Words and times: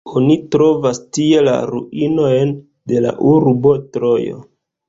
Oni 0.19 0.35
trovas 0.53 0.99
tie 1.17 1.43
la 1.47 1.53
ruinojn 1.73 2.57
de 2.93 3.07
la 3.07 3.15
urbo 3.35 3.79
Trojo. 3.99 4.43